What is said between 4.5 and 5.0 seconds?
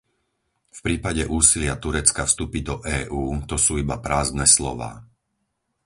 slová.